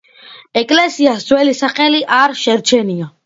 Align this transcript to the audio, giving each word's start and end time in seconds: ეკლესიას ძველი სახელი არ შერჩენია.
ეკლესიას 0.61 1.27
ძველი 1.27 1.53
სახელი 1.59 2.01
არ 2.23 2.35
შერჩენია. 2.45 3.15